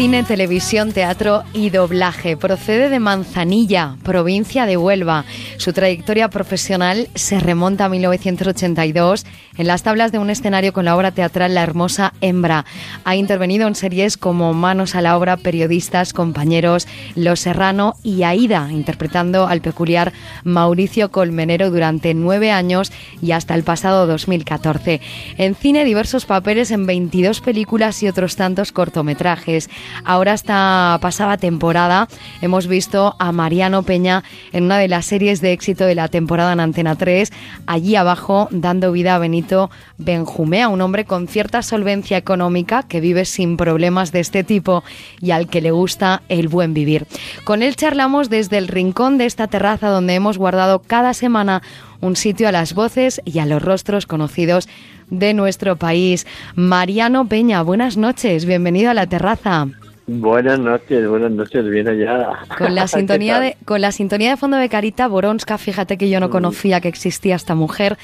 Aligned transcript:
Cine, 0.00 0.22
televisión, 0.22 0.92
teatro 0.92 1.42
y 1.52 1.68
doblaje. 1.68 2.34
Procede 2.34 2.88
de 2.88 2.98
Manzanilla, 2.98 3.96
provincia 4.02 4.64
de 4.64 4.78
Huelva. 4.78 5.26
Su 5.58 5.74
trayectoria 5.74 6.30
profesional 6.30 7.08
se 7.14 7.38
remonta 7.38 7.84
a 7.84 7.90
1982 7.90 9.26
en 9.58 9.66
las 9.66 9.82
tablas 9.82 10.10
de 10.10 10.18
un 10.18 10.30
escenario 10.30 10.72
con 10.72 10.86
la 10.86 10.96
obra 10.96 11.10
teatral 11.10 11.54
La 11.54 11.62
Hermosa 11.62 12.14
Hembra. 12.22 12.64
Ha 13.04 13.14
intervenido 13.14 13.68
en 13.68 13.74
series 13.74 14.16
como 14.16 14.54
Manos 14.54 14.94
a 14.94 15.02
la 15.02 15.18
obra, 15.18 15.36
Periodistas, 15.36 16.14
Compañeros, 16.14 16.88
Los 17.14 17.40
Serrano 17.40 17.92
y 18.02 18.22
Aida, 18.22 18.68
interpretando 18.72 19.48
al 19.48 19.60
peculiar 19.60 20.14
Mauricio 20.44 21.10
Colmenero 21.10 21.70
durante 21.70 22.14
nueve 22.14 22.52
años 22.52 22.90
y 23.20 23.32
hasta 23.32 23.54
el 23.54 23.64
pasado 23.64 24.06
2014. 24.06 25.02
En 25.36 25.54
cine, 25.54 25.84
diversos 25.84 26.24
papeles 26.24 26.70
en 26.70 26.86
22 26.86 27.42
películas 27.42 28.02
y 28.02 28.08
otros 28.08 28.36
tantos 28.36 28.72
cortometrajes. 28.72 29.68
Ahora 30.04 30.34
esta 30.34 30.98
pasada 31.00 31.36
temporada 31.36 32.08
hemos 32.40 32.66
visto 32.66 33.14
a 33.18 33.32
Mariano 33.32 33.82
Peña 33.82 34.24
en 34.52 34.64
una 34.64 34.78
de 34.78 34.88
las 34.88 35.06
series 35.06 35.40
de 35.40 35.52
éxito 35.52 35.84
de 35.84 35.94
la 35.94 36.08
temporada 36.08 36.52
en 36.52 36.60
Antena 36.60 36.96
3, 36.96 37.32
allí 37.66 37.96
abajo 37.96 38.48
dando 38.50 38.92
vida 38.92 39.14
a 39.14 39.18
Benito 39.18 39.70
Benjumea, 39.98 40.68
un 40.68 40.80
hombre 40.80 41.04
con 41.04 41.28
cierta 41.28 41.62
solvencia 41.62 42.16
económica 42.16 42.82
que 42.82 43.00
vive 43.00 43.24
sin 43.24 43.56
problemas 43.56 44.12
de 44.12 44.20
este 44.20 44.44
tipo 44.44 44.82
y 45.20 45.30
al 45.30 45.48
que 45.48 45.60
le 45.60 45.70
gusta 45.70 46.22
el 46.28 46.48
buen 46.48 46.74
vivir. 46.74 47.06
Con 47.44 47.62
él 47.62 47.76
charlamos 47.76 48.30
desde 48.30 48.58
el 48.58 48.68
rincón 48.68 49.18
de 49.18 49.26
esta 49.26 49.46
terraza 49.46 49.88
donde 49.88 50.14
hemos 50.14 50.38
guardado 50.38 50.80
cada 50.80 51.14
semana 51.14 51.62
un 52.00 52.16
sitio 52.16 52.48
a 52.48 52.52
las 52.52 52.74
voces 52.74 53.20
y 53.24 53.38
a 53.38 53.46
los 53.46 53.62
rostros 53.62 54.06
conocidos 54.06 54.68
de 55.10 55.34
nuestro 55.34 55.76
país. 55.76 56.26
Mariano 56.54 57.26
Peña, 57.26 57.62
buenas 57.62 57.96
noches, 57.96 58.44
bienvenido 58.44 58.90
a 58.90 58.94
la 58.94 59.06
terraza. 59.06 59.68
Buenas 60.12 60.58
noches, 60.58 61.08
buenas 61.08 61.30
noches, 61.30 61.64
bien 61.70 61.86
allá. 61.86 62.30
Con 62.58 62.74
la 62.74 62.88
sintonía 62.88 63.38
de, 63.38 63.56
con 63.64 63.80
la 63.80 63.92
sintonía 63.92 64.30
de 64.30 64.36
fondo 64.36 64.56
de 64.56 64.68
Carita 64.68 65.06
Boronska, 65.06 65.56
fíjate 65.56 65.96
que 65.96 66.10
yo 66.10 66.18
no 66.18 66.26
mm. 66.26 66.30
conocía 66.32 66.80
que 66.80 66.88
existía 66.88 67.36
esta 67.36 67.54
mujer, 67.54 67.96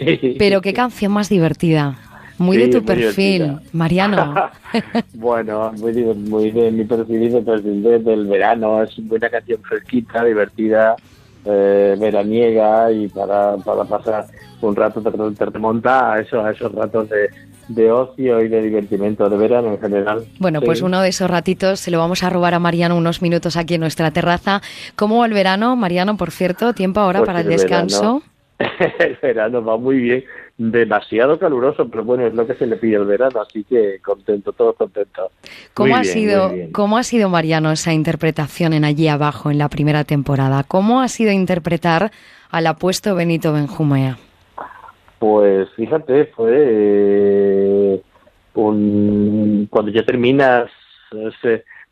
pero 0.38 0.60
qué 0.62 0.72
canción 0.72 1.12
más 1.12 1.28
divertida. 1.28 1.96
Muy 2.38 2.56
de 2.56 2.66
tu 2.66 2.84
perfil, 2.84 3.58
Mariano. 3.72 4.50
bueno, 5.14 5.72
muy, 5.78 5.92
muy 6.02 6.50
de 6.50 6.72
mi 6.72 6.82
perfil 6.82 7.22
y 7.22 7.40
perfil 7.40 7.82
del 7.84 8.26
verano. 8.26 8.82
Es 8.82 8.98
una 8.98 9.30
canción 9.30 9.62
fresquita, 9.62 10.24
divertida, 10.24 10.96
eh, 11.44 11.94
veraniega 11.96 12.90
y 12.90 13.06
para, 13.06 13.58
para 13.58 13.84
pasar 13.84 14.26
un 14.60 14.74
rato 14.74 15.00
te, 15.00 15.44
remonta 15.46 16.14
a, 16.14 16.20
eso, 16.20 16.44
a 16.44 16.50
esos 16.50 16.72
ratos 16.72 17.08
de, 17.10 17.30
de 17.68 17.90
ocio 17.90 18.42
y 18.42 18.48
de 18.48 18.62
divertimento 18.62 19.28
de 19.28 19.36
verano 19.36 19.72
en 19.72 19.80
general. 19.80 20.24
Bueno, 20.38 20.60
pues 20.60 20.82
uno 20.82 21.00
de 21.00 21.08
esos 21.08 21.30
ratitos 21.30 21.80
se 21.80 21.90
lo 21.90 21.98
vamos 21.98 22.22
a 22.22 22.30
robar 22.30 22.54
a 22.54 22.58
Mariano 22.58 22.96
unos 22.96 23.22
minutos 23.22 23.56
aquí 23.56 23.74
en 23.74 23.80
nuestra 23.80 24.10
terraza. 24.10 24.60
¿Cómo 24.96 25.18
va 25.18 25.26
el 25.26 25.32
verano, 25.32 25.76
Mariano, 25.76 26.16
por 26.16 26.30
cierto? 26.30 26.72
¿Tiempo 26.74 27.00
ahora 27.00 27.20
pues 27.20 27.26
para 27.26 27.40
el, 27.40 27.48
descanso? 27.48 28.22
el 28.98 29.18
verano 29.20 29.64
va 29.64 29.76
muy 29.76 29.98
bien, 29.98 30.24
demasiado 30.56 31.38
caluroso, 31.38 31.88
pero 31.88 32.04
bueno, 32.04 32.26
es 32.26 32.34
lo 32.34 32.46
que 32.46 32.54
se 32.54 32.66
le 32.66 32.76
pide 32.76 32.96
al 32.96 33.06
verano, 33.06 33.40
así 33.40 33.64
que 33.64 34.00
contento, 34.00 34.52
todo 34.52 34.74
contento. 34.74 35.30
¿Cómo, 35.74 35.96
ha, 35.96 36.04
sido, 36.04 36.52
¿Cómo 36.72 36.96
ha 36.96 37.02
sido, 37.02 37.28
Mariano, 37.28 37.72
esa 37.72 37.92
interpretación 37.92 38.72
en 38.72 38.84
allí 38.84 39.08
abajo, 39.08 39.50
en 39.50 39.58
la 39.58 39.68
primera 39.68 40.04
temporada? 40.04 40.64
¿Cómo 40.64 41.00
ha 41.00 41.08
sido 41.08 41.32
interpretar 41.32 42.12
al 42.50 42.66
apuesto 42.66 43.14
Benito 43.14 43.52
Benjumea? 43.52 44.18
Pues 45.24 45.70
fíjate, 45.70 46.26
fue 46.36 46.52
eh, 46.54 48.02
un, 48.52 49.66
cuando 49.70 49.90
ya 49.90 50.04
terminas, 50.04 50.70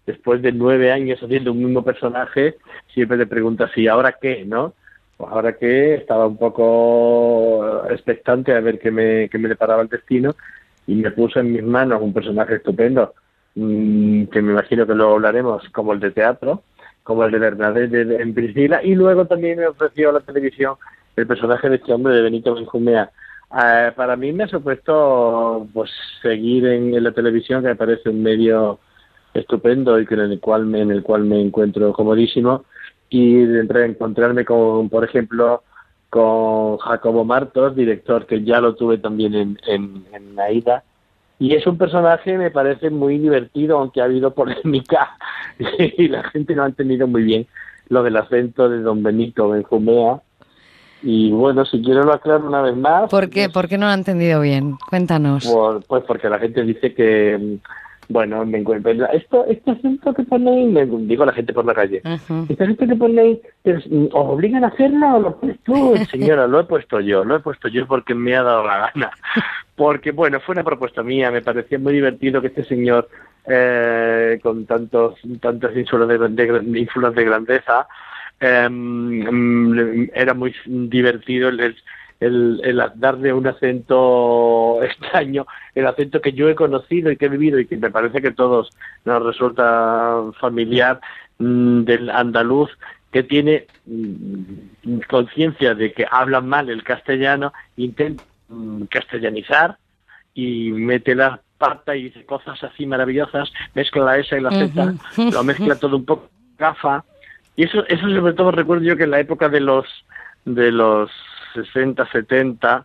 después 0.04 0.42
de 0.42 0.52
nueve 0.52 0.92
años 0.92 1.18
haciendo 1.22 1.52
un 1.52 1.64
mismo 1.64 1.82
personaje, 1.82 2.56
siempre 2.92 3.16
te 3.16 3.24
preguntas, 3.24 3.70
¿y 3.74 3.88
ahora 3.88 4.18
qué? 4.20 4.44
¿No? 4.44 4.74
Pues 5.16 5.32
ahora 5.32 5.56
que 5.56 5.94
estaba 5.94 6.26
un 6.26 6.36
poco 6.36 7.88
expectante 7.88 8.54
a 8.54 8.60
ver 8.60 8.78
qué 8.78 8.90
me, 8.90 9.30
qué 9.30 9.38
me 9.38 9.48
deparaba 9.48 9.80
el 9.80 9.88
destino 9.88 10.34
y 10.86 10.96
me 10.96 11.10
puso 11.10 11.40
en 11.40 11.54
mis 11.54 11.62
manos 11.62 12.02
un 12.02 12.12
personaje 12.12 12.56
estupendo, 12.56 13.14
mm, 13.54 14.24
que 14.24 14.42
me 14.42 14.52
imagino 14.52 14.86
que 14.86 14.94
luego 14.94 15.14
hablaremos, 15.14 15.66
como 15.70 15.94
el 15.94 16.00
de 16.00 16.10
teatro, 16.10 16.64
como 17.02 17.24
el 17.24 17.32
de 17.32 17.38
Bernadette 17.38 18.20
en 18.20 18.34
Priscila, 18.34 18.84
y 18.84 18.94
luego 18.94 19.24
también 19.26 19.58
me 19.58 19.68
ofreció 19.68 20.12
la 20.12 20.20
televisión 20.20 20.74
el 21.16 21.26
personaje 21.26 21.68
de 21.68 21.76
este 21.76 21.92
hombre 21.92 22.14
de 22.14 22.22
Benito 22.22 22.54
Benjumea, 22.54 23.10
eh, 23.54 23.92
para 23.94 24.16
mí 24.16 24.32
me 24.32 24.44
ha 24.44 24.48
supuesto 24.48 25.66
pues 25.74 25.90
seguir 26.22 26.66
en, 26.66 27.02
la 27.02 27.12
televisión, 27.12 27.62
que 27.62 27.68
me 27.68 27.76
parece 27.76 28.08
un 28.08 28.22
medio 28.22 28.78
estupendo 29.34 30.00
y 30.00 30.06
que 30.06 30.14
en 30.14 30.20
el 30.20 30.40
cual 30.40 30.74
en 30.74 30.90
el 30.90 31.02
cual 31.02 31.24
me 31.24 31.40
encuentro 31.40 31.92
comodísimo. 31.92 32.64
Y 33.10 33.42
entre 33.42 33.84
encontrarme 33.84 34.44
con 34.44 34.88
por 34.88 35.04
ejemplo 35.04 35.62
con 36.08 36.78
Jacobo 36.78 37.24
Martos 37.24 37.76
director 37.76 38.26
que 38.26 38.42
ya 38.42 38.60
lo 38.60 38.74
tuve 38.74 38.98
también 38.98 39.34
en, 39.34 39.58
en, 39.66 40.06
en 40.12 40.40
Aida. 40.40 40.84
Y 41.38 41.54
es 41.54 41.66
un 41.66 41.76
personaje 41.76 42.38
me 42.38 42.50
parece 42.50 42.88
muy 42.88 43.18
divertido 43.18 43.78
aunque 43.78 44.00
ha 44.00 44.04
habido 44.04 44.32
polémica 44.32 45.10
y 45.58 46.08
la 46.08 46.22
gente 46.30 46.54
no 46.54 46.62
ha 46.62 46.66
entendido 46.68 47.06
muy 47.06 47.22
bien 47.24 47.46
lo 47.88 48.02
del 48.02 48.16
acento 48.16 48.70
de 48.70 48.80
don 48.80 49.02
Benito 49.02 49.50
Benjumea 49.50 50.22
y 51.02 51.30
bueno, 51.32 51.64
si 51.64 51.82
quiero 51.82 52.04
lo 52.04 52.12
aclaro 52.12 52.46
una 52.46 52.62
vez 52.62 52.76
más. 52.76 53.10
¿Por 53.10 53.28
qué? 53.28 53.48
¿Por 53.48 53.68
qué 53.68 53.76
no 53.76 53.86
lo 53.86 53.92
han 53.92 54.00
entendido 54.00 54.40
bien? 54.40 54.76
Cuéntanos. 54.88 55.52
pues 55.88 56.04
porque 56.04 56.28
la 56.28 56.38
gente 56.38 56.62
dice 56.62 56.94
que, 56.94 57.58
bueno, 58.08 58.44
me 58.46 58.58
encuentro. 58.58 58.90
Esto, 59.12 59.44
este 59.46 59.72
acento 59.72 60.14
que 60.14 60.22
ponéis, 60.22 60.70
me 60.70 60.86
digo 60.86 61.24
la 61.24 61.32
gente 61.32 61.52
por 61.52 61.64
la 61.64 61.74
calle, 61.74 62.02
este 62.48 62.62
acento 62.64 62.86
que 62.86 62.96
ponéis, 62.96 63.38
¿os 63.64 63.84
obligan 64.12 64.64
a 64.64 64.68
hacerlo 64.68 65.16
o 65.16 65.20
lo 65.20 65.40
pones 65.40 65.58
tú? 65.64 65.96
Señora, 66.10 66.46
lo 66.46 66.60
he 66.60 66.64
puesto 66.64 67.00
yo, 67.00 67.24
lo 67.24 67.36
he 67.36 67.40
puesto 67.40 67.68
yo 67.68 67.86
porque 67.86 68.14
me 68.14 68.36
ha 68.36 68.42
dado 68.42 68.64
la 68.64 68.92
gana. 68.94 69.10
Porque, 69.74 70.12
bueno, 70.12 70.38
fue 70.38 70.52
una 70.52 70.64
propuesta 70.64 71.02
mía, 71.02 71.30
me 71.30 71.42
parecía 71.42 71.78
muy 71.78 71.94
divertido 71.94 72.40
que 72.40 72.48
este 72.48 72.62
señor, 72.64 73.08
eh, 73.48 74.38
con 74.42 74.66
tantos, 74.66 75.18
tantos 75.40 75.76
ínsulas 75.76 76.08
de, 76.08 76.18
de, 76.18 76.88
de 77.14 77.24
grandeza, 77.24 77.88
Em, 78.44 80.10
era 80.14 80.34
muy 80.34 80.52
divertido 80.66 81.48
el, 81.48 81.76
el, 82.18 82.60
el, 82.64 82.82
darle 82.96 83.32
un 83.32 83.46
acento 83.46 84.80
extraño, 84.82 85.46
el 85.76 85.86
acento 85.86 86.20
que 86.20 86.32
yo 86.32 86.48
he 86.48 86.56
conocido 86.56 87.12
y 87.12 87.16
que 87.16 87.26
he 87.26 87.28
vivido 87.28 87.60
y 87.60 87.66
que 87.66 87.76
me 87.76 87.92
parece 87.92 88.20
que 88.20 88.32
todos 88.32 88.70
nos 89.04 89.22
resulta 89.22 90.24
familiar 90.40 91.00
mm, 91.38 91.82
del 91.82 92.10
andaluz 92.10 92.70
que 93.12 93.22
tiene 93.22 93.68
mm, 93.86 95.02
conciencia 95.08 95.76
de 95.76 95.92
que 95.92 96.04
habla 96.10 96.40
mal 96.40 96.68
el 96.68 96.82
castellano, 96.82 97.52
intenta 97.76 98.24
mm, 98.48 98.86
castellanizar 98.86 99.78
y 100.34 100.72
mete 100.72 101.14
la 101.14 101.40
pata 101.58 101.94
y 101.94 102.04
dice 102.04 102.26
cosas 102.26 102.60
así 102.64 102.86
maravillosas, 102.86 103.52
mezcla 103.74 104.04
la 104.04 104.18
S 104.18 104.36
y 104.36 104.40
la 104.40 104.50
Z, 104.50 104.94
lo 105.30 105.44
mezcla 105.44 105.76
todo 105.76 105.96
un 105.96 106.04
poco 106.04 106.28
gafa 106.58 107.04
y 107.56 107.64
eso, 107.64 107.86
eso 107.86 108.08
sobre 108.08 108.32
todo 108.32 108.50
recuerdo 108.50 108.84
yo 108.84 108.96
que 108.96 109.04
en 109.04 109.10
la 109.10 109.20
época 109.20 109.48
de 109.48 109.60
los 109.60 109.86
de 110.44 110.72
los 110.72 111.10
60, 111.54 112.10
70 112.10 112.84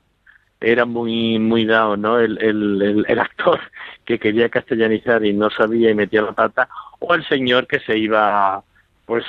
era 0.59 0.85
muy 0.85 1.39
muy 1.39 1.65
dado, 1.65 1.97
¿no? 1.97 2.19
El, 2.19 2.41
el, 2.41 3.05
el, 3.07 3.19
actor 3.19 3.59
que 4.05 4.19
quería 4.19 4.49
castellanizar 4.49 5.23
y 5.23 5.33
no 5.33 5.49
sabía 5.49 5.91
y 5.91 5.95
metía 5.95 6.21
la 6.21 6.31
pata, 6.31 6.67
o 6.99 7.13
el 7.13 7.25
señor 7.27 7.67
que 7.67 7.79
se 7.79 7.97
iba 7.97 8.63
pues 9.05 9.23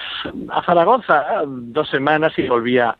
a 0.50 0.62
Zaragoza 0.64 1.24
dos 1.46 1.88
semanas 1.88 2.32
y 2.36 2.48
volvía 2.48 2.96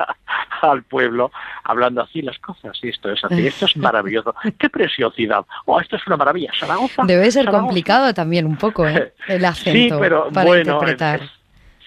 al 0.60 0.82
pueblo 0.82 1.32
hablando 1.64 2.02
así 2.02 2.20
las 2.20 2.38
cosas 2.40 2.78
y 2.82 2.90
esto 2.90 3.10
es 3.10 3.24
así, 3.24 3.46
esto 3.46 3.64
es 3.64 3.76
maravilloso, 3.78 4.34
qué 4.58 4.68
preciosidad, 4.68 5.46
oh, 5.64 5.80
esto 5.80 5.96
es 5.96 6.06
una 6.06 6.18
maravilla, 6.18 6.52
Zaragoza. 6.58 7.04
Debe 7.06 7.30
ser 7.30 7.46
complicado 7.46 8.12
también 8.12 8.44
un 8.44 8.56
poco 8.56 8.86
¿eh? 8.86 9.14
el 9.28 9.44
acento 9.44 9.96
sí, 9.96 10.00
pero, 10.00 10.28
para 10.30 10.46
bueno, 10.46 10.72
interpretar. 10.72 11.39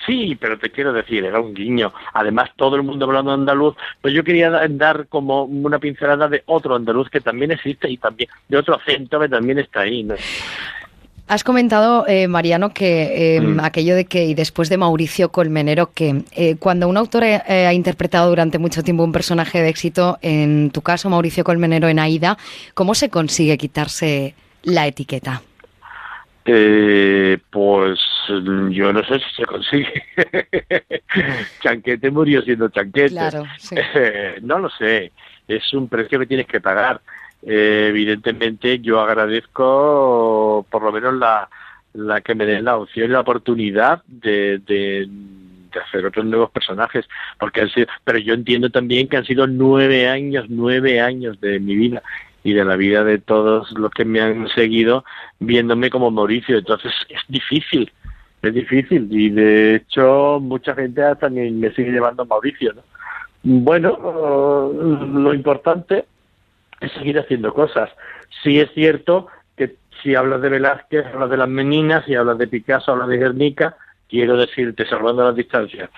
Sí, 0.05 0.37
pero 0.39 0.57
te 0.57 0.69
quiero 0.69 0.91
decir, 0.91 1.23
era 1.23 1.39
un 1.39 1.53
guiño. 1.53 1.93
Además, 2.13 2.49
todo 2.55 2.75
el 2.75 2.83
mundo 2.83 3.05
hablando 3.05 3.31
andaluz, 3.31 3.75
pues 4.01 4.13
yo 4.13 4.23
quería 4.23 4.49
dar 4.49 5.07
como 5.07 5.43
una 5.43 5.79
pincelada 5.79 6.27
de 6.27 6.43
otro 6.45 6.75
andaluz 6.75 7.09
que 7.09 7.21
también 7.21 7.51
existe 7.51 7.89
y 7.89 7.97
también 7.97 8.29
de 8.47 8.57
otro 8.57 8.75
acento 8.75 9.19
que 9.19 9.29
también 9.29 9.59
está 9.59 9.81
ahí. 9.81 10.05
Has 11.27 11.43
comentado, 11.45 12.05
eh, 12.07 12.27
Mariano, 12.27 12.73
que 12.73 13.37
em, 13.37 13.55
mm. 13.55 13.59
aquello 13.61 13.95
de 13.95 14.05
que, 14.05 14.25
y 14.25 14.33
después 14.33 14.67
de 14.67 14.77
Mauricio 14.77 15.29
Colmenero, 15.29 15.91
que 15.93 16.25
eh, 16.33 16.57
cuando 16.57 16.89
un 16.89 16.97
autor 16.97 17.23
eh, 17.23 17.39
ha 17.47 17.73
interpretado 17.73 18.27
durante 18.27 18.59
mucho 18.59 18.83
tiempo 18.83 19.03
un 19.03 19.13
personaje 19.13 19.61
de 19.61 19.69
éxito, 19.69 20.17
en 20.21 20.69
tu 20.71 20.81
caso 20.81 21.09
Mauricio 21.09 21.45
Colmenero 21.45 21.87
en 21.87 21.99
Aida, 21.99 22.37
¿cómo 22.73 22.93
se 22.93 23.09
consigue 23.09 23.57
quitarse 23.57 24.35
la 24.63 24.85
etiqueta? 24.85 25.41
Eh, 26.45 27.37
pues 27.49 27.99
yo 28.69 28.91
no 28.91 29.03
sé 29.03 29.19
si 29.19 29.35
se 29.35 29.45
consigue. 29.45 30.03
chanquete 31.61 32.11
murió 32.11 32.41
siendo 32.41 32.69
chanquete. 32.69 33.15
no 34.41 34.59
lo 34.59 34.69
sé. 34.69 35.11
Es 35.47 35.73
un 35.73 35.87
precio 35.87 36.19
que 36.19 36.25
tienes 36.25 36.47
que 36.47 36.61
pagar. 36.61 37.01
Eh, 37.45 37.87
evidentemente 37.89 38.79
yo 38.79 39.01
agradezco 39.01 40.65
por 40.69 40.83
lo 40.83 40.91
menos 40.91 41.13
la, 41.15 41.49
la 41.93 42.21
que 42.21 42.35
me 42.35 42.45
den 42.45 42.65
la 42.65 42.77
opción 42.77 43.09
y 43.09 43.13
la 43.13 43.19
oportunidad 43.19 44.01
de, 44.07 44.59
de, 44.59 45.09
hacer 45.85 46.05
otros 46.05 46.25
nuevos 46.25 46.51
personajes, 46.51 47.05
porque 47.39 47.61
han 47.61 47.69
sido, 47.69 47.87
pero 48.03 48.19
yo 48.19 48.33
entiendo 48.33 48.69
también 48.69 49.07
que 49.07 49.17
han 49.17 49.25
sido 49.25 49.47
nueve 49.47 50.07
años, 50.07 50.45
nueve 50.47 51.01
años 51.01 51.41
de 51.41 51.59
mi 51.59 51.75
vida 51.75 52.01
y 52.43 52.53
de 52.53 52.65
la 52.65 52.75
vida 52.75 53.03
de 53.03 53.19
todos 53.19 53.71
los 53.71 53.91
que 53.91 54.05
me 54.05 54.21
han 54.21 54.47
seguido 54.49 55.05
viéndome 55.39 55.89
como 55.89 56.11
Mauricio, 56.11 56.57
entonces 56.57 56.91
es 57.09 57.21
difícil, 57.27 57.91
es 58.41 58.53
difícil 58.53 59.07
y 59.11 59.29
de 59.29 59.75
hecho 59.75 60.39
mucha 60.41 60.75
gente 60.75 61.01
también 61.19 61.59
me 61.59 61.73
sigue 61.73 61.91
llevando 61.91 62.25
Mauricio, 62.25 62.73
¿no? 62.73 62.81
Bueno, 63.45 64.71
lo 64.71 65.33
importante 65.33 66.05
es 66.79 66.91
seguir 66.93 67.19
haciendo 67.19 67.53
cosas. 67.53 67.89
Sí 68.41 68.59
es 68.59 68.71
cierto 68.73 69.27
que 69.57 69.75
si 70.01 70.15
hablas 70.15 70.41
de 70.41 70.49
Velázquez, 70.49 71.05
hablas 71.07 71.29
de 71.29 71.37
las 71.37 71.49
meninas, 71.49 72.05
si 72.05 72.15
hablas 72.15 72.37
de 72.37 72.47
Picasso, 72.47 72.91
hablas 72.93 73.09
de 73.09 73.17
Guernica, 73.17 73.75
quiero 74.07 74.37
decirte, 74.37 74.85
salvando 74.85 75.23
las 75.25 75.35
distancias, 75.35 75.89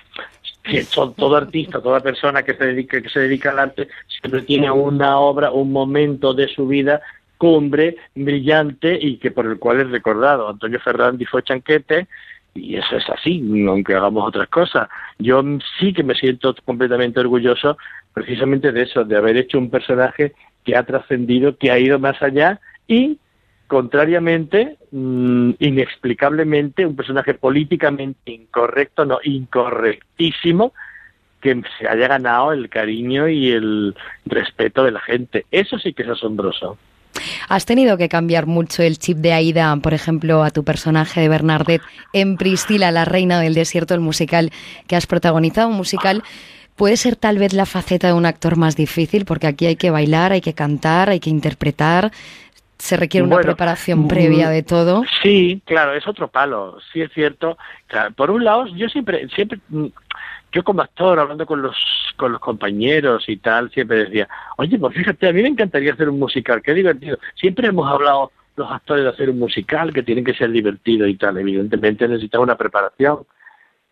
que 0.66 0.84
todo 1.16 1.36
artista, 1.36 1.82
toda 1.82 2.00
persona 2.00 2.44
que 2.44 2.56
se 2.56 2.66
dedica, 2.66 3.02
que 3.02 3.10
se 3.10 3.20
dedica 3.22 3.52
al 3.52 3.60
arte, 3.60 3.88
siempre 4.08 4.42
tiene 4.42 4.72
una 4.72 5.20
obra, 5.20 5.52
un 5.52 5.72
momento 5.72 6.34
de 6.34 6.48
su 6.48 6.68
vida 6.68 7.02
cumbre, 7.38 7.98
brillante 8.16 8.98
y 9.00 9.18
que 9.18 9.32
por 9.32 9.46
el 9.46 9.60
cual 9.60 9.82
es 9.82 9.90
recordado. 9.90 10.50
Antonio 10.50 10.80
Ferrandi 10.80 11.26
fue 11.26 11.44
chanquete 11.44 12.08
y 12.54 12.78
eso 12.78 12.96
es 12.96 13.10
así, 13.10 13.44
aunque 13.68 13.94
hagamos 13.94 14.28
otras 14.28 14.48
cosas. 14.48 14.88
Yo 15.20 15.44
sí 15.80 15.94
que 15.94 16.04
me 16.04 16.16
siento 16.16 16.56
completamente 16.66 17.20
orgulloso 17.20 17.78
precisamente 18.14 18.72
de 18.72 18.84
eso, 18.84 19.04
de 19.04 19.18
haber 19.18 19.38
hecho 19.38 19.58
un 19.58 19.70
personaje 19.70 20.34
que 20.64 20.76
ha 20.76 20.84
trascendido, 20.84 21.58
que 21.58 21.70
ha 21.70 21.78
ido 21.78 22.00
más 22.00 22.22
allá 22.22 22.60
y, 22.88 23.20
contrariamente, 23.68 24.78
mm, 24.92 25.52
inexplicablemente, 25.60 26.86
un 26.86 26.96
personaje 26.96 27.34
políticamente 27.34 28.32
incorrecto, 28.32 29.06
no, 29.06 29.20
incorrectísimo, 29.24 30.74
que 31.42 31.62
se 31.78 31.88
haya 31.88 32.08
ganado 32.08 32.54
el 32.54 32.70
cariño 32.70 33.28
y 33.28 33.52
el 33.52 33.96
respeto 34.26 34.84
de 34.84 34.92
la 34.92 35.00
gente. 35.00 35.46
Eso 35.52 35.78
sí 35.78 35.94
que 35.94 36.04
es 36.04 36.10
asombroso. 36.10 36.78
¿Has 37.48 37.66
tenido 37.66 37.98
que 37.98 38.10
cambiar 38.10 38.46
mucho 38.46 38.84
el 38.84 38.98
chip 38.98 39.18
de 39.18 39.34
Aida, 39.34 39.76
por 39.78 39.94
ejemplo, 39.94 40.44
a 40.44 40.52
tu 40.52 40.64
personaje 40.64 41.22
de 41.22 41.30
Bernadette 41.30 41.84
en 42.14 42.38
Priscila, 42.38 42.92
la 42.92 43.06
reina 43.06 43.40
del 43.40 43.54
desierto, 43.54 43.94
el 43.94 44.02
musical 44.02 44.52
que 44.88 44.96
has 44.96 45.08
protagonizado, 45.08 45.70
un 45.70 45.78
musical 45.78 46.24
puede 46.76 46.98
ser 46.98 47.16
tal 47.16 47.38
vez 47.38 47.54
la 47.54 47.66
faceta 47.66 48.08
de 48.08 48.14
un 48.14 48.26
actor 48.26 48.58
más 48.58 48.76
difícil, 48.76 49.26
porque 49.26 49.48
aquí 49.48 49.66
hay 49.66 49.76
que 49.76 49.92
bailar, 49.92 50.32
hay 50.34 50.42
que 50.42 50.54
cantar, 50.54 51.10
hay 51.10 51.20
que 51.20 51.30
interpretar, 51.30 52.12
se 52.78 52.98
requiere 52.98 53.26
una 53.26 53.38
preparación 53.38 54.00
mm, 54.02 54.08
previa 54.08 54.50
de 54.50 54.64
todo. 54.64 55.04
Sí, 55.22 55.62
claro, 55.66 55.94
es 55.94 56.08
otro 56.08 56.28
palo, 56.28 56.78
sí 56.92 57.02
es 57.02 57.12
cierto. 57.14 57.58
por 58.16 58.32
un 58.32 58.44
lado, 58.44 58.68
yo 58.68 58.90
siempre, 58.90 59.28
siempre, 59.30 59.60
mm, 59.70 59.88
yo 60.52 60.64
como 60.64 60.82
actor, 60.82 61.20
hablando 61.20 61.46
con 61.46 61.62
los, 61.62 61.76
con 62.18 62.32
los 62.32 62.42
compañeros 62.42 63.28
y 63.28 63.38
tal, 63.38 63.72
siempre 63.72 64.06
decía, 64.06 64.28
oye, 64.58 64.78
pues 64.78 64.96
fíjate, 64.96 65.28
a 65.28 65.34
mí 65.34 65.42
me 65.42 65.50
encantaría 65.50 65.94
hacer 65.94 66.10
un 66.10 66.20
musical, 66.20 66.62
qué 66.62 66.74
divertido. 66.74 67.18
Siempre 67.36 67.68
hemos 67.68 67.92
hablado 67.92 68.32
los 68.56 68.72
actores 68.72 69.04
de 69.04 69.10
hacer 69.10 69.30
un 69.30 69.40
musical, 69.40 69.94
que 69.94 70.04
tienen 70.04 70.24
que 70.24 70.34
ser 70.34 70.50
divertidos 70.52 71.10
y 71.10 71.16
tal. 71.16 71.38
Evidentemente 71.38 72.08
necesitan 72.08 72.42
una 72.42 72.56
preparación. 72.56 73.26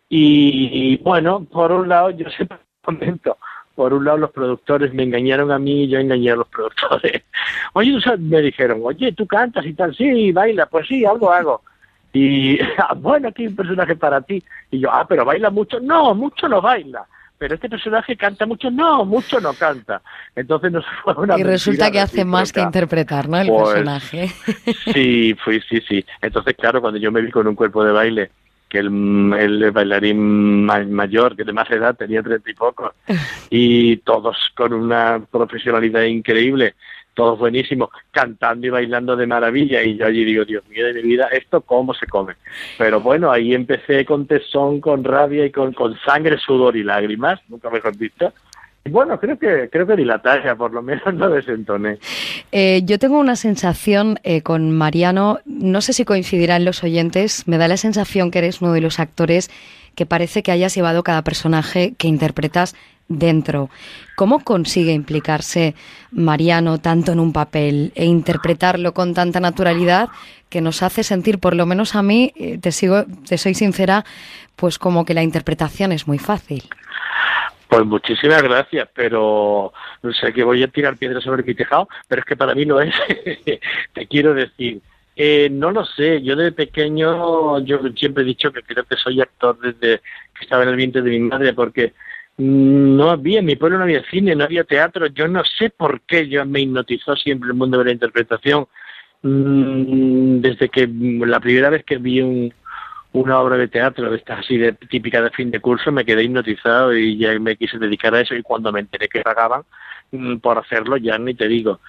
y 0.08 0.96
bueno, 0.98 1.44
por 1.44 1.72
un 1.72 1.88
lado, 1.88 2.10
yo 2.10 2.28
siempre 2.30 2.58
contento. 2.82 3.36
Por 3.74 3.92
un 3.92 4.04
lado, 4.04 4.18
los 4.18 4.30
productores 4.30 4.94
me 4.94 5.02
engañaron 5.02 5.50
a 5.50 5.58
mí 5.58 5.84
y 5.84 5.88
yo 5.88 5.98
engañé 5.98 6.30
a 6.30 6.36
los 6.36 6.48
productores. 6.48 7.22
Oye, 7.72 7.98
me 8.18 8.40
dijeron, 8.40 8.80
oye, 8.84 9.12
tú 9.12 9.26
cantas 9.26 9.66
y 9.66 9.74
tal, 9.74 9.94
sí, 9.96 10.30
baila, 10.32 10.66
pues 10.66 10.86
sí, 10.86 11.04
algo 11.04 11.32
hago. 11.32 11.62
Y, 12.12 12.60
ah, 12.78 12.94
bueno, 12.96 13.28
aquí 13.28 13.42
hay 13.42 13.48
un 13.48 13.56
personaje 13.56 13.96
para 13.96 14.20
ti. 14.20 14.42
Y 14.70 14.80
yo, 14.80 14.92
ah, 14.92 15.04
pero 15.08 15.24
baila 15.24 15.50
mucho. 15.50 15.80
No, 15.80 16.14
mucho 16.14 16.48
no 16.48 16.60
baila 16.60 17.06
pero 17.36 17.56
este 17.56 17.68
personaje 17.68 18.16
canta 18.16 18.46
mucho, 18.46 18.70
no, 18.70 19.04
mucho 19.04 19.40
no 19.40 19.52
canta. 19.52 20.00
Entonces 20.34 20.72
nos 20.72 20.84
fue 21.04 21.14
una 21.14 21.38
Y 21.38 21.42
resulta 21.42 21.90
que 21.90 22.00
hace 22.00 22.24
más 22.24 22.52
que 22.52 22.60
interpretar, 22.60 23.28
¿no? 23.28 23.38
El 23.38 23.48
pues, 23.48 23.64
personaje. 23.64 24.28
Sí, 24.92 25.34
fui, 25.44 25.60
sí, 25.68 25.80
sí. 25.86 26.04
Entonces, 26.22 26.54
claro, 26.56 26.80
cuando 26.80 26.98
yo 26.98 27.12
me 27.12 27.20
vi 27.20 27.30
con 27.30 27.46
un 27.46 27.54
cuerpo 27.54 27.84
de 27.84 27.92
baile 27.92 28.30
que 28.74 28.80
el, 28.80 29.70
bailarín 29.70 30.64
mayor, 30.64 31.36
que 31.36 31.44
de 31.44 31.52
más 31.52 31.70
edad, 31.70 31.94
tenía 31.94 32.24
treinta 32.24 32.50
y 32.50 32.54
poco, 32.54 32.92
y 33.50 33.98
todos 33.98 34.36
con 34.56 34.72
una 34.72 35.24
profesionalidad 35.30 36.02
increíble, 36.02 36.74
todos 37.14 37.38
buenísimos, 37.38 37.90
cantando 38.10 38.66
y 38.66 38.70
bailando 38.70 39.14
de 39.14 39.28
maravilla, 39.28 39.80
y 39.84 39.96
yo 39.96 40.06
allí 40.06 40.24
digo, 40.24 40.44
Dios 40.44 40.66
mío 40.68 40.86
de 40.86 40.94
mi 40.94 41.02
vida, 41.02 41.28
¿esto 41.28 41.60
cómo 41.60 41.94
se 41.94 42.08
come? 42.08 42.34
Pero 42.76 43.00
bueno, 43.00 43.30
ahí 43.30 43.54
empecé 43.54 44.04
con 44.04 44.26
tesón, 44.26 44.80
con 44.80 45.04
rabia 45.04 45.46
y 45.46 45.52
con, 45.52 45.72
con 45.72 45.96
sangre, 46.00 46.36
sudor 46.38 46.76
y 46.76 46.82
lágrimas, 46.82 47.38
nunca 47.48 47.70
mejor 47.70 47.96
visto, 47.96 48.32
bueno, 48.90 49.18
creo 49.18 49.38
que 49.38 49.68
creo 49.70 49.86
que 49.86 49.96
di 49.96 50.04
la 50.04 50.20
talla, 50.20 50.54
por 50.56 50.72
lo 50.72 50.82
menos 50.82 51.12
no 51.14 51.30
desentoné. 51.30 51.98
Eh, 52.52 52.82
yo 52.84 52.98
tengo 52.98 53.18
una 53.18 53.36
sensación 53.36 54.18
eh, 54.22 54.42
con 54.42 54.70
Mariano, 54.70 55.38
no 55.46 55.80
sé 55.80 55.92
si 55.92 56.04
coincidirán 56.04 56.64
los 56.64 56.84
oyentes, 56.84 57.48
me 57.48 57.58
da 57.58 57.68
la 57.68 57.76
sensación 57.76 58.30
que 58.30 58.38
eres 58.38 58.60
uno 58.60 58.72
de 58.72 58.80
los 58.80 59.00
actores 59.00 59.50
que 59.94 60.06
parece 60.06 60.42
que 60.42 60.52
hayas 60.52 60.74
llevado 60.74 61.02
cada 61.02 61.22
personaje 61.22 61.94
que 61.96 62.08
interpretas 62.08 62.74
dentro. 63.08 63.70
¿Cómo 64.16 64.40
consigue 64.40 64.92
implicarse 64.92 65.74
Mariano 66.10 66.78
tanto 66.78 67.12
en 67.12 67.20
un 67.20 67.32
papel 67.32 67.92
e 67.94 68.04
interpretarlo 68.04 68.94
con 68.94 69.14
tanta 69.14 69.40
naturalidad 69.40 70.08
que 70.48 70.60
nos 70.60 70.82
hace 70.82 71.02
sentir, 71.02 71.38
por 71.38 71.54
lo 71.54 71.66
menos 71.66 71.94
a 71.94 72.02
mí, 72.02 72.32
eh, 72.36 72.58
te 72.58 72.72
sigo, 72.72 73.04
te 73.28 73.38
soy 73.38 73.54
sincera, 73.54 74.04
pues 74.56 74.78
como 74.78 75.04
que 75.04 75.14
la 75.14 75.22
interpretación 75.22 75.92
es 75.92 76.06
muy 76.06 76.18
fácil? 76.18 76.62
Pues 77.74 77.86
muchísimas 77.86 78.40
gracias, 78.40 78.88
pero 78.94 79.72
no 80.00 80.12
sé 80.12 80.32
que 80.32 80.44
voy 80.44 80.62
a 80.62 80.68
tirar 80.68 80.96
piedras 80.96 81.24
sobre 81.24 81.42
mi 81.42 81.54
tejado, 81.54 81.88
pero 82.06 82.20
es 82.20 82.24
que 82.24 82.36
para 82.36 82.54
mí 82.54 82.64
no 82.64 82.80
es. 82.80 82.94
Te 83.92 84.06
quiero 84.06 84.32
decir, 84.32 84.80
eh, 85.16 85.48
no 85.50 85.72
lo 85.72 85.84
sé, 85.84 86.22
yo 86.22 86.36
de 86.36 86.52
pequeño, 86.52 87.58
yo 87.64 87.80
siempre 87.96 88.22
he 88.22 88.26
dicho 88.26 88.52
que 88.52 88.62
creo 88.62 88.84
que 88.84 88.94
soy 88.94 89.20
actor 89.20 89.58
desde 89.58 90.02
que 90.38 90.44
estaba 90.44 90.62
en 90.62 90.68
el 90.68 90.76
vientre 90.76 91.02
de 91.02 91.10
mi 91.10 91.18
madre, 91.18 91.52
porque 91.52 91.94
no 92.36 93.10
había, 93.10 93.40
en 93.40 93.46
mi 93.46 93.56
pueblo 93.56 93.78
no 93.78 93.84
había 93.84 94.04
cine, 94.08 94.36
no 94.36 94.44
había 94.44 94.62
teatro, 94.62 95.06
yo 95.08 95.26
no 95.26 95.42
sé 95.44 95.70
por 95.70 96.02
qué 96.02 96.28
yo 96.28 96.46
me 96.46 96.60
hipnotizó 96.60 97.16
siempre 97.16 97.48
el 97.48 97.54
mundo 97.54 97.78
de 97.78 97.86
la 97.86 97.92
interpretación. 97.92 98.68
Mm, 99.22 100.42
desde 100.42 100.68
que 100.68 100.86
la 100.86 101.40
primera 101.40 101.70
vez 101.70 101.82
que 101.82 101.96
vi 101.96 102.20
un, 102.20 102.54
una 103.14 103.38
obra 103.38 103.56
de 103.56 103.68
teatro 103.68 104.10
de 104.10 104.16
estas 104.16 104.40
así 104.40 104.58
de 104.58 104.72
típica 104.72 105.22
de 105.22 105.30
fin 105.30 105.50
de 105.50 105.60
curso, 105.60 105.92
me 105.92 106.04
quedé 106.04 106.24
hipnotizado 106.24 106.96
y 106.96 107.16
ya 107.16 107.38
me 107.38 107.56
quise 107.56 107.78
dedicar 107.78 108.12
a 108.14 108.20
eso 108.20 108.34
y 108.34 108.42
cuando 108.42 108.72
me 108.72 108.80
enteré 108.80 109.08
que 109.08 109.22
pagaban 109.22 109.62
mm, 110.10 110.38
por 110.38 110.58
hacerlo, 110.58 110.96
ya 110.96 111.16
ni 111.16 111.34
te 111.34 111.46
digo. 111.46 111.80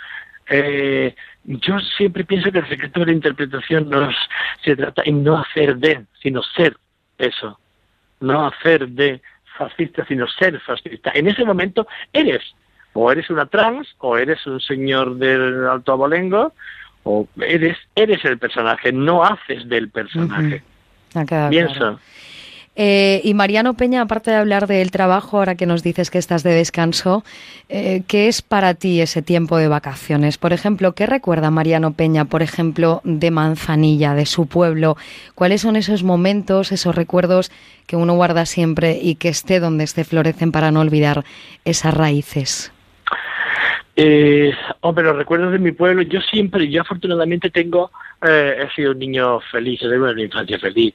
Eh, 0.47 1.15
yo 1.43 1.79
siempre 1.79 2.25
pienso 2.25 2.51
que 2.51 2.59
el 2.59 2.69
secreto 2.69 2.99
de 2.99 3.07
la 3.07 3.11
interpretación 3.13 3.89
no 3.89 4.07
se 4.63 4.75
trata 4.75 5.01
en 5.03 5.23
no 5.23 5.37
hacer 5.37 5.77
de, 5.77 6.05
sino 6.21 6.43
ser 6.43 6.77
eso. 7.17 7.59
No 8.19 8.45
hacer 8.45 8.87
de 8.89 9.19
fascista, 9.57 10.05
sino 10.05 10.27
ser 10.27 10.59
fascista. 10.59 11.11
En 11.15 11.27
ese 11.27 11.43
momento 11.43 11.87
eres, 12.13 12.43
o 12.93 13.11
eres 13.11 13.31
una 13.31 13.47
trans, 13.47 13.95
o 13.97 14.15
eres 14.15 14.45
un 14.45 14.61
señor 14.61 15.15
del 15.15 15.65
alto 15.65 15.93
abolengo, 15.93 16.53
o 17.01 17.27
eres, 17.41 17.79
eres 17.95 18.23
el 18.25 18.37
personaje, 18.37 18.91
no 18.91 19.23
haces 19.23 19.67
del 19.67 19.89
personaje. 19.89 20.61
Eh, 22.77 23.21
y 23.23 23.33
Mariano 23.33 23.75
Peña, 23.75 24.01
aparte 24.01 24.31
de 24.31 24.37
hablar 24.37 24.67
del 24.67 24.91
trabajo, 24.91 25.37
ahora 25.37 25.55
que 25.55 25.65
nos 25.65 25.81
dices 25.81 26.11
que 26.11 26.17
estás 26.17 26.43
de 26.43 26.53
descanso, 26.53 27.23
eh, 27.69 28.03
¿qué 28.05 28.27
es 28.27 28.41
para 28.41 28.73
ti 28.73 28.99
ese 28.99 29.21
tiempo 29.21 29.57
de 29.57 29.69
vacaciones? 29.69 30.37
Por 30.37 30.51
ejemplo, 30.51 30.91
¿qué 30.91 31.05
recuerda 31.05 31.51
Mariano 31.51 31.93
Peña, 31.93 32.25
por 32.25 32.41
ejemplo, 32.41 32.99
de 33.05 33.31
Manzanilla, 33.31 34.13
de 34.13 34.25
su 34.25 34.47
pueblo? 34.47 34.97
¿Cuáles 35.35 35.61
son 35.61 35.77
esos 35.77 36.03
momentos, 36.03 36.73
esos 36.73 36.93
recuerdos 36.95 37.49
que 37.87 37.95
uno 37.95 38.15
guarda 38.15 38.45
siempre 38.45 38.99
y 39.01 39.15
que 39.15 39.29
esté 39.29 39.61
donde 39.61 39.85
esté 39.85 40.03
florecen 40.03 40.51
para 40.51 40.71
no 40.71 40.81
olvidar 40.81 41.23
esas 41.63 41.93
raíces? 41.93 42.73
Eh, 43.95 44.51
hombre, 44.81 45.05
los 45.05 45.15
recuerdos 45.15 45.53
de 45.53 45.59
mi 45.59 45.71
pueblo, 45.71 46.01
yo 46.01 46.19
siempre, 46.19 46.69
yo 46.69 46.81
afortunadamente 46.81 47.49
tengo, 47.49 47.91
he 48.21 48.67
sido 48.75 48.91
un 48.91 48.99
niño 48.99 49.39
feliz, 49.49 49.81
he 49.81 49.85
tenido 49.85 50.11
una 50.11 50.21
infancia 50.21 50.59
feliz 50.59 50.93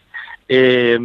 eh, 0.53 0.97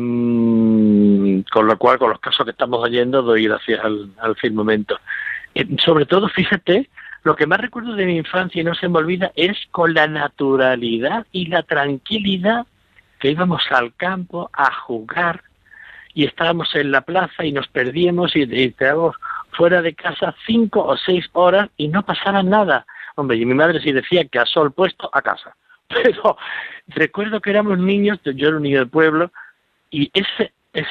con 1.51 1.67
lo 1.67 1.77
cual, 1.77 1.99
con 1.99 2.09
los 2.09 2.19
casos 2.19 2.43
que 2.45 2.51
estamos 2.51 2.79
oyendo, 2.83 3.21
doy 3.21 3.43
gracias 3.43 3.79
al, 3.83 4.09
al 4.17 4.35
firmamento. 4.37 4.99
Eh, 5.53 5.67
sobre 5.77 6.07
todo, 6.07 6.27
fíjate, 6.29 6.89
lo 7.21 7.35
que 7.35 7.45
más 7.45 7.59
recuerdo 7.59 7.93
de 7.93 8.07
mi 8.07 8.17
infancia 8.17 8.59
y 8.59 8.63
no 8.63 8.73
se 8.73 8.89
me 8.89 8.97
olvida 8.97 9.31
es 9.35 9.55
con 9.69 9.93
la 9.93 10.07
naturalidad 10.07 11.27
y 11.31 11.45
la 11.45 11.61
tranquilidad 11.61 12.65
que 13.19 13.29
íbamos 13.29 13.61
al 13.69 13.93
campo 13.93 14.49
a 14.51 14.73
jugar 14.73 15.43
y 16.15 16.25
estábamos 16.25 16.73
en 16.73 16.89
la 16.89 17.01
plaza 17.01 17.45
y 17.45 17.51
nos 17.51 17.67
perdíamos 17.67 18.35
y, 18.35 18.51
y 18.51 18.63
estábamos 18.63 19.15
fuera 19.51 19.83
de 19.83 19.93
casa 19.93 20.33
cinco 20.47 20.83
o 20.83 20.97
seis 20.97 21.29
horas 21.33 21.69
y 21.77 21.87
no 21.87 22.03
pasaba 22.03 22.41
nada. 22.41 22.87
Hombre, 23.15 23.37
y 23.37 23.45
mi 23.45 23.53
madre 23.53 23.79
sí 23.79 23.91
decía 23.91 24.25
que 24.25 24.39
a 24.39 24.45
sol 24.47 24.71
puesto 24.71 25.07
a 25.13 25.21
casa 25.21 25.55
pero 26.03 26.37
recuerdo 26.87 27.41
que 27.41 27.49
éramos 27.49 27.77
niños, 27.77 28.19
yo 28.23 28.47
era 28.47 28.57
un 28.57 28.63
niño 28.63 28.79
del 28.79 28.89
pueblo, 28.89 29.31
y 29.89 30.11
ese 30.13 30.53
es, 30.75 30.87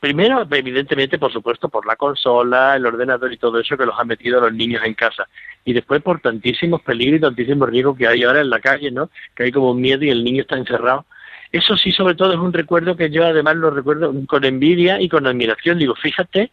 primero, 0.00 0.46
evidentemente, 0.50 1.16
por 1.16 1.32
supuesto, 1.32 1.68
por 1.68 1.86
la 1.86 1.94
consola, 1.94 2.74
el 2.74 2.84
ordenador 2.84 3.32
y 3.32 3.36
todo 3.36 3.60
eso 3.60 3.76
que 3.76 3.86
los 3.86 3.98
han 3.98 4.08
metido 4.08 4.40
los 4.40 4.52
niños 4.52 4.82
en 4.84 4.94
casa. 4.94 5.28
Y 5.64 5.72
después 5.72 6.02
por 6.02 6.20
tantísimos 6.20 6.82
peligros 6.82 7.18
y 7.18 7.22
tantísimos 7.22 7.68
riesgos 7.68 7.96
que 7.96 8.08
hay 8.08 8.24
ahora 8.24 8.40
en 8.40 8.50
la 8.50 8.58
calle, 8.58 8.90
¿no? 8.90 9.10
Que 9.36 9.44
hay 9.44 9.52
como 9.52 9.74
miedo 9.74 10.04
y 10.04 10.10
el 10.10 10.24
niño 10.24 10.42
está 10.42 10.56
encerrado. 10.56 11.06
Eso 11.52 11.76
sí, 11.76 11.92
sobre 11.92 12.16
todo, 12.16 12.32
es 12.32 12.38
un 12.38 12.52
recuerdo 12.52 12.96
que 12.96 13.10
yo 13.10 13.24
además 13.24 13.56
lo 13.56 13.70
recuerdo 13.70 14.12
con 14.26 14.44
envidia 14.44 15.00
y 15.00 15.08
con 15.08 15.26
admiración. 15.26 15.78
Digo, 15.78 15.94
fíjate 15.94 16.50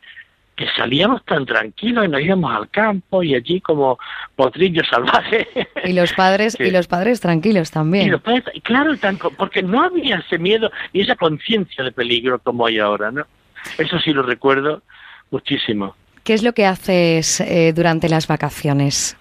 que 0.56 0.68
salíamos 0.76 1.24
tan 1.26 1.46
tranquilos 1.46 2.06
y 2.06 2.08
nos 2.08 2.22
íbamos 2.22 2.56
al 2.56 2.70
campo 2.70 3.22
y 3.24 3.36
allí 3.36 3.60
como 3.60 4.00
potrillos 4.36 4.88
salvajes. 4.90 5.48
Y 5.84 5.94
los 5.94 6.14
padres 6.14 6.58
y 6.60 6.72
los 6.72 6.88
padres 6.88 7.20
tranquilos 7.20 7.72
también. 7.72 8.08
Y 8.08 8.10
los 8.12 8.22
padres, 8.22 8.46
claro, 8.64 8.94
porque 9.38 9.62
no 9.62 9.84
había 9.84 10.18
ese 10.18 10.38
miedo 10.38 10.72
y 10.94 11.02
esa 11.02 11.16
conciencia 11.16 11.84
de 11.84 11.92
peligro 11.92 12.40
como 12.40 12.66
hay 12.66 12.80
ahora, 12.80 13.12
¿no? 13.12 13.26
Eso 13.78 14.00
sí 14.00 14.14
lo 14.14 14.24
recuerdo 14.24 14.82
muchísimo. 15.32 15.96
¿Qué 16.24 16.34
es 16.34 16.44
lo 16.44 16.54
que 16.54 16.66
haces 16.66 17.42
eh, 17.42 17.74
durante 17.74 18.10
las 18.10 18.28
vacaciones? 18.28 19.18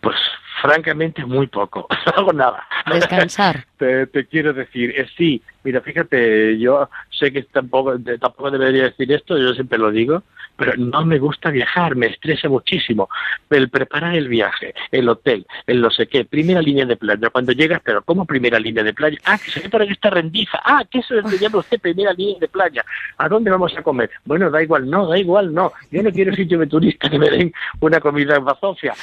Pues 0.00 0.16
francamente 0.62 1.26
muy 1.26 1.46
poco, 1.48 1.86
no 2.06 2.12
hago 2.16 2.32
nada. 2.32 2.66
Descansar. 2.90 3.66
te, 3.76 4.26
quiero 4.30 4.52
decir, 4.52 4.94
eh, 4.96 5.06
sí, 5.16 5.42
mira, 5.64 5.80
fíjate, 5.80 6.58
yo 6.58 6.88
sé 7.10 7.32
que 7.32 7.42
tampoco, 7.42 7.98
tampoco 8.20 8.50
debería 8.50 8.84
decir 8.84 9.12
esto, 9.12 9.36
yo 9.36 9.52
siempre 9.52 9.78
lo 9.78 9.90
digo, 9.90 10.22
pero 10.56 10.76
no 10.76 11.04
me 11.04 11.18
gusta 11.18 11.50
viajar, 11.50 11.96
me 11.96 12.06
estresa 12.06 12.48
muchísimo. 12.48 13.08
El 13.50 13.68
preparar 13.68 14.14
el 14.14 14.28
viaje, 14.28 14.74
el 14.90 15.08
hotel, 15.08 15.46
el 15.66 15.80
no 15.80 15.90
sé 15.90 16.06
qué, 16.06 16.24
primera 16.24 16.60
línea 16.60 16.86
de 16.86 16.96
playa. 16.96 17.30
Cuando 17.30 17.52
llegas, 17.52 17.80
pero 17.84 18.02
¿cómo 18.02 18.24
primera 18.24 18.58
línea 18.58 18.84
de 18.84 18.94
playa? 18.94 19.18
Ah, 19.24 19.38
que 19.38 19.50
se 19.50 19.60
ve 19.60 19.68
para 19.68 19.84
esta 19.84 20.10
rendija. 20.10 20.60
Ah, 20.64 20.84
que 20.88 20.98
eso 20.98 21.14
se 21.28 21.38
llama 21.38 21.58
usted 21.58 21.80
primera 21.80 22.12
línea 22.12 22.38
de 22.38 22.48
playa. 22.48 22.84
¿A 23.18 23.28
dónde 23.28 23.50
vamos 23.50 23.76
a 23.76 23.82
comer? 23.82 24.10
Bueno, 24.24 24.50
da 24.50 24.62
igual, 24.62 24.88
no, 24.88 25.06
da 25.06 25.18
igual, 25.18 25.52
no. 25.52 25.72
Yo 25.90 26.02
no 26.02 26.10
quiero 26.10 26.34
sitio 26.34 26.58
de 26.58 26.66
turista 26.66 27.08
que 27.08 27.18
me 27.18 27.30
den 27.30 27.52
una 27.80 28.00
comida 28.00 28.36
en 28.36 28.44
bazofia. 28.44 28.94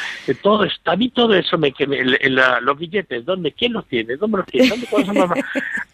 Todo, 0.42 0.66
a 0.86 0.96
mí 0.96 1.10
todo 1.10 1.34
eso 1.34 1.58
me, 1.58 1.72
que 1.72 1.86
los 1.86 2.78
billetes, 2.78 3.26
¿dónde? 3.26 3.52
¿Quién 3.52 3.74
los 3.74 3.86
tiene? 3.88 4.16
¿Dónde 4.16 4.38
los 4.38 4.46
tiene? 4.48 4.70
¿Dónde 4.70 5.44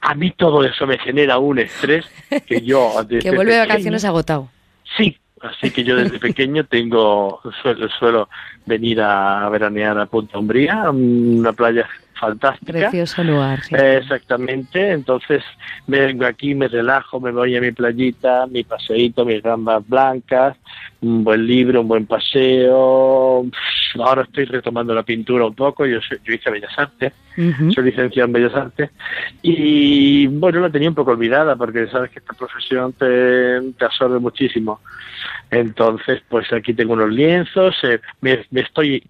a 0.01 0.15
mí 0.15 0.31
todo 0.31 0.63
eso 0.63 0.87
me 0.87 0.97
genera 0.97 1.37
un 1.37 1.59
estrés 1.59 2.05
que 2.45 2.61
yo... 2.61 2.93
Que 3.07 3.31
vuelve 3.31 3.53
de 3.53 3.59
vacaciones 3.59 4.05
agotado. 4.05 4.49
Sí, 4.97 5.17
Así 5.41 5.71
que 5.71 5.83
yo 5.83 5.95
desde 5.95 6.19
pequeño 6.19 6.65
tengo 6.65 7.41
suelo, 7.61 7.87
suelo 7.89 8.29
venir 8.65 9.01
a 9.01 9.47
veranear 9.49 9.99
a 9.99 10.05
Punta 10.07 10.39
Umbría, 10.39 10.89
una 10.89 11.53
playa 11.53 11.87
fantástica. 12.17 12.71
Precioso 12.71 13.23
lugar. 13.23 13.59
exactamente. 13.71 14.91
Entonces 14.91 15.43
me 15.87 15.99
vengo 16.01 16.25
aquí, 16.25 16.55
me 16.55 16.67
relajo, 16.67 17.19
me 17.19 17.31
voy 17.31 17.55
a 17.55 17.61
mi 17.61 17.71
playita, 17.71 18.47
mi 18.47 18.63
paseíto, 18.63 19.25
mis 19.25 19.41
gambas 19.41 19.87
blancas, 19.87 20.57
un 21.01 21.23
buen 21.23 21.45
libro, 21.45 21.81
un 21.81 21.87
buen 21.87 22.05
paseo. 22.05 23.45
Ahora 23.99 24.23
estoy 24.23 24.45
retomando 24.45 24.93
la 24.93 25.03
pintura 25.03 25.45
un 25.45 25.55
poco. 25.55 25.85
Yo, 25.85 25.99
yo 26.23 26.33
hice 26.33 26.49
Bellas 26.49 26.77
Artes, 26.77 27.13
soy 27.73 27.83
licenciado 27.83 28.27
en 28.27 28.33
Bellas 28.33 28.55
Artes. 28.55 28.89
Y 29.41 30.27
bueno, 30.27 30.59
la 30.59 30.69
tenía 30.69 30.89
un 30.89 30.95
poco 30.95 31.11
olvidada 31.11 31.55
porque 31.55 31.87
sabes 31.87 32.11
que 32.11 32.19
esta 32.19 32.33
profesión 32.33 32.93
te, 32.93 33.61
te 33.77 33.85
absorbe 33.85 34.19
muchísimo. 34.19 34.79
Entonces, 35.49 36.21
pues 36.27 36.51
aquí 36.51 36.73
tengo 36.73 36.93
unos 36.93 37.09
lienzos, 37.09 37.75
eh, 37.83 38.01
me, 38.21 38.45
estoy 38.51 39.03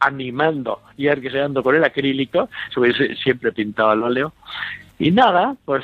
animando 0.00 0.80
y 0.96 1.08
arqueando 1.08 1.62
con 1.62 1.76
el 1.76 1.84
acrílico, 1.84 2.48
siempre 3.22 3.52
pintado 3.52 3.90
al 3.90 4.02
óleo. 4.02 4.32
Y 5.00 5.10
nada, 5.10 5.56
pues... 5.64 5.82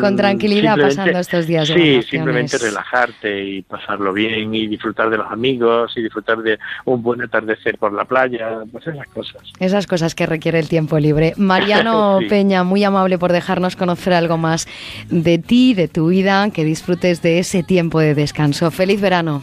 Con 0.00 0.16
tranquilidad 0.16 0.78
pasando 0.78 1.18
estos 1.18 1.46
días. 1.46 1.68
De 1.68 2.02
sí, 2.02 2.02
simplemente 2.10 2.56
relajarte 2.56 3.44
y 3.44 3.62
pasarlo 3.62 4.14
bien 4.14 4.54
y 4.54 4.66
disfrutar 4.66 5.10
de 5.10 5.18
los 5.18 5.30
amigos 5.30 5.92
y 5.96 6.02
disfrutar 6.02 6.38
de 6.38 6.58
un 6.86 7.02
buen 7.02 7.20
atardecer 7.20 7.76
por 7.76 7.92
la 7.92 8.06
playa, 8.06 8.60
pues 8.72 8.86
esas 8.86 9.06
cosas. 9.08 9.42
Esas 9.60 9.86
cosas 9.86 10.14
que 10.14 10.24
requiere 10.24 10.58
el 10.58 10.68
tiempo 10.68 10.98
libre. 10.98 11.34
Mariano 11.36 12.20
Peña, 12.30 12.64
muy 12.64 12.82
amable 12.84 13.18
por 13.18 13.32
dejarnos 13.32 13.76
conocer 13.76 14.14
algo 14.14 14.38
más 14.38 14.66
de 15.10 15.38
ti, 15.38 15.74
de 15.74 15.86
tu 15.86 16.08
vida, 16.08 16.48
que 16.50 16.64
disfrutes 16.64 17.20
de 17.20 17.40
ese 17.40 17.62
tiempo 17.62 18.00
de 18.00 18.14
descanso. 18.14 18.70
Feliz 18.70 19.02
verano. 19.02 19.42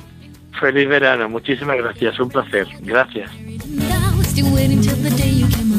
Feliz 0.60 0.88
verano, 0.88 1.30
muchísimas 1.30 1.78
gracias, 1.78 2.20
un 2.20 2.30
placer. 2.30 2.68
Gracias. 2.82 3.30
still 4.36 4.54
waiting 4.54 4.82
till 4.82 4.98
the 4.98 5.10
day 5.12 5.30
you 5.30 5.48
came 5.48 5.75